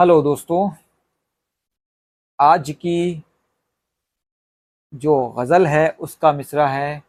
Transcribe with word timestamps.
Hello 0.00 0.22
दोस्तों, 0.22 0.70
आज 2.38 2.70
की 2.70 3.22
जो 4.92 5.16
गज़ल 5.28 5.66
है, 5.66 5.88
उसका 5.90 6.32
मिसरा 6.32 6.68
है, 6.68 7.02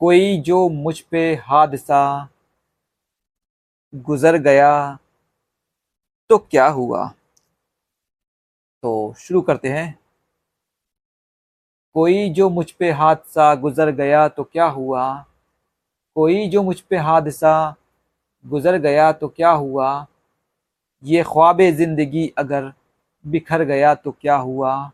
कोई 0.00 0.36
जो 0.40 0.68
मुझ 0.68 1.00
पे 1.00 1.22
हादसा 1.34 2.28
गुज़र 3.94 4.36
गया 4.38 4.98
तो 6.30 6.38
क्या 6.38 6.66
हुआ? 6.68 7.06
तो 8.82 9.14
शुरू 9.18 9.40
करते 9.40 9.68
हैं। 9.68 9.98
कोई 11.94 12.30
जो 12.30 12.48
मुझ 12.50 12.70
पे 12.70 12.90
हादसा 12.90 13.54
गुज़र 13.54 13.90
गया 13.90 14.28
तो 14.28 14.44
क्या 14.44 14.66
हुआ? 14.68 15.26
कोई 16.14 16.48
जो 16.48 16.62
मुझ 16.62 16.80
पे 16.80 16.96
हादसा 16.96 17.74
गुज़र 18.44 18.78
गया 18.78 19.10
तो 19.12 19.28
क्या 19.28 19.50
हुआ? 19.50 20.06
ये 21.04 21.22
ख्वाब 21.22 21.60
ज़िंदगी 21.62 22.26
अगर 22.38 22.72
बिखर 23.24 23.62
गया 23.64 23.94
तो 23.94 24.10
क्या 24.10 24.34
हुआ? 24.36 24.90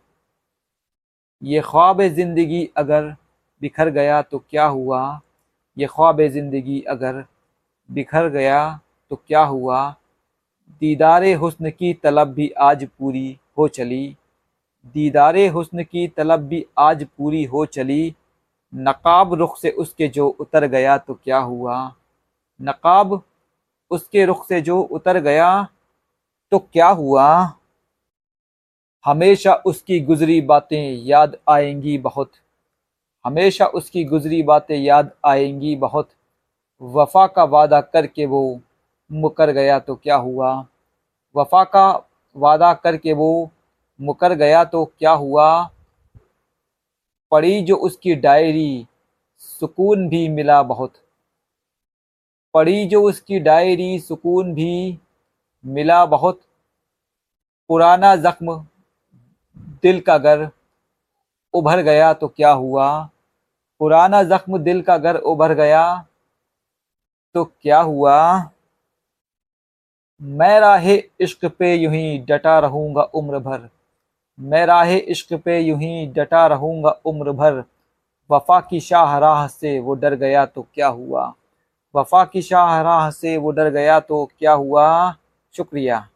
ये 1.42 1.60
ख्वाब 1.60 2.02
ज़िंदगी 2.02 2.68
अगर 2.76 3.14
बिखर 3.62 3.90
गया 3.90 4.20
तो 4.22 4.38
क्या 4.50 4.64
हुआ? 4.66 5.20
ये 5.76 5.86
ख्वाब 5.86 6.22
ज़िंदगी 6.22 6.80
अगर 6.88 7.24
बिखर 7.88 8.28
गया 8.28 8.80
तो 9.10 9.16
क्या 9.16 9.42
हुआ? 9.42 9.90
दीदार 10.82 11.24
हुस्न 11.34 11.70
की 11.70 11.92
तलब 11.94 12.32
भी 12.34 12.48
आज 12.50 12.88
पूरी 12.98 13.38
हो 13.58 13.68
चली। 13.68 14.16
दीदार 14.94 15.36
हुस्न 15.48 15.82
की 15.84 16.08
तलब 16.08 16.40
भी 16.40 16.64
आज 16.78 17.06
पूरी 17.18 17.44
हो 17.44 17.66
चली। 17.66 18.14
नकाब 18.72 19.34
रुख 19.34 19.58
से 19.58 19.70
उसके 19.70 20.08
जो 20.08 20.28
उतर 20.30 20.66
गया 20.66 20.98
तो 20.98 21.14
क्या 21.14 21.38
हुआ? 21.38 21.94
नकाब 22.60 23.22
उसके 23.90 24.24
रुख 24.24 24.48
से 24.48 24.60
जो 24.60 24.80
उतर 24.80 25.18
गया 25.20 25.66
तो 26.56 26.68
क्या 26.72 26.88
हुआ? 26.88 27.52
हमेशा 29.04 29.54
उसकी 29.54 30.00
गुजरी 30.00 30.40
बातें 30.40 30.92
याद 30.92 31.36
आएँगी 31.50 31.98
बहुत। 31.98 32.32
हमेशा 33.26 33.66
उसकी 33.66 34.04
गुजरी 34.04 34.42
बातें 34.42 34.76
याद 34.76 35.10
आएँगी 35.24 35.76
बहुत। 35.76 36.08
वफा 36.82 37.26
का 37.26 37.44
वादा 37.44 37.80
करके 37.80 38.26
वो 38.26 38.60
मुकर 39.12 39.50
गया 39.50 39.78
तो 39.78 39.94
क्या 39.94 40.16
हुआ? 40.16 40.66
वफा 41.36 41.64
का 41.64 42.08
वादा 42.36 42.74
करके 42.74 43.12
वो 43.12 43.50
मुकर 44.00 44.32
गया 44.32 44.64
तो 44.64 44.84
क्या 44.84 45.12
हुआ? 45.12 45.70
पढ़ी 47.30 47.62
जो 47.62 47.76
उसकी 47.76 48.14
डायरी, 48.14 48.86
सुकून 49.38 50.08
भी 50.08 50.28
मिला 50.28 50.62
बहुत। 50.62 50.92
पढ़ी 52.54 52.86
जो 52.86 53.02
उसकी 53.02 53.38
डायरी, 53.38 53.98
सुकून 53.98 54.54
भी 54.54 54.98
मिला 55.66 56.06
बहुत। 56.06 56.40
पुराना 57.70 58.14
जख्म 58.16 58.54
दिल 59.82 60.00
का 60.00 60.16
घर 60.18 60.48
उभर 61.54 61.80
गया 61.82 62.12
तो 62.12 62.28
क्या 62.28 62.50
हुआ? 62.50 62.88
पुराना 63.80 64.22
जख्म 64.22 64.58
दिल 64.58 64.82
का 64.82 64.96
घर 64.98 65.16
उभर 65.16 65.54
गया 65.54 66.06
तो 67.34 67.44
क्या 67.44 67.80
हुआ? 67.80 68.50
मैं 70.20 70.58
राह 70.60 70.88
इश्क 70.90 71.44
पे 71.48 71.74
यूँ 71.74 71.92
ही 71.92 72.18
डटा 72.28 72.58
रहूँगा 72.58 73.02
उम्र 73.02 73.38
भर। 73.38 73.68
मैं 74.38 74.64
राह 74.66 74.92
इश्क 74.92 75.34
पे 75.34 75.58
यूँ 75.60 75.78
ही 75.78 76.06
डटा 76.06 76.46
रहूँगा 76.46 76.90
उम्र 77.06 77.32
भर। 77.32 77.62
वफा 78.30 78.60
की 78.60 78.80
शाहराह 78.80 79.46
से 79.48 79.78
वो 79.78 79.94
डर 79.94 80.14
गया 80.14 80.44
तो 80.46 80.66
क्या 80.74 80.88
हुआ? 80.88 81.32
वफा 81.94 82.24
की 82.24 82.42
शाहराह 82.42 83.10
से 83.10 83.36
वो 83.36 83.50
डर 83.50 83.70
गया 83.70 83.98
तो 84.00 84.24
क्या 84.38 84.52
हुआ? 84.52 85.14
शुक्रिया। 85.54 86.06